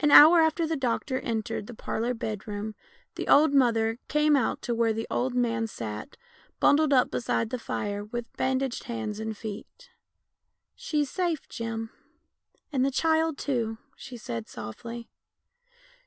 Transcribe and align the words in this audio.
An 0.00 0.10
hour 0.10 0.40
after 0.40 0.66
the 0.66 0.78
doctor 0.78 1.20
entered 1.20 1.66
the 1.66 1.74
parlour 1.74 2.14
bed 2.14 2.48
room 2.48 2.74
the 3.16 3.28
old 3.28 3.52
mother 3.52 3.98
came 4.08 4.34
out 4.34 4.62
to 4.62 4.74
where 4.74 4.94
the 4.94 5.06
old 5.10 5.34
man 5.34 5.66
sat, 5.66 6.16
bundled 6.58 6.90
up 6.94 7.10
beside 7.10 7.50
the 7.50 7.58
fire 7.58 8.02
with 8.02 8.34
bandaged 8.38 8.84
hands 8.84 9.20
and 9.20 9.36
feet." 9.36 9.90
She's 10.74 11.10
safe, 11.10 11.46
Jim, 11.50 11.90
and 12.72 12.82
the 12.82 12.90
child 12.90 13.36
too," 13.36 13.76
she 13.94 14.16
said 14.16 14.48
softly. 14.48 15.10